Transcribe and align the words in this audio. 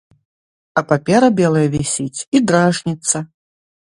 А 0.79 0.81
папера 0.91 1.29
белая 1.41 1.65
вісіць 1.75 2.25
і 2.39 2.43
дражніцца. 2.53 3.17